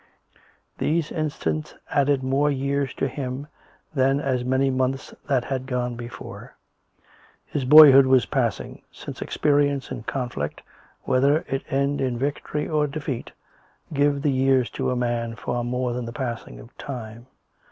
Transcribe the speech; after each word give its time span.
These 0.79 1.11
instants 1.11 1.75
added 1.91 2.23
more 2.23 2.49
years 2.49 2.91
to 2.95 3.07
him 3.07 3.45
than 3.93 4.19
as 4.19 4.43
many 4.43 4.71
months 4.71 5.13
that 5.27 5.43
had 5.43 5.67
gone 5.67 5.95
before. 5.95 6.55
His 7.45 7.65
boyhood 7.65 8.07
was 8.07 8.25
passing, 8.25 8.81
since 8.91 9.21
experience 9.21 9.91
and 9.91 10.07
conflict^ 10.07 10.61
whether 11.03 11.45
it 11.47 11.71
end 11.71 12.01
in 12.01 12.17
victory 12.17 12.67
or 12.67 12.87
defeat, 12.87 13.31
give 13.93 14.23
the 14.23 14.31
years 14.31 14.71
COME 14.71 14.87
RACK! 14.87 14.89
COME 14.89 14.89
ROPE! 14.89 14.89
US 14.89 14.89
to 14.89 14.89
a 14.89 14.95
man 14.95 15.35
far 15.35 15.63
more 15.63 15.93
than 15.93 16.05
the 16.05 16.13
passing 16.13 16.59
of 16.59 16.75
time. 16.79 17.27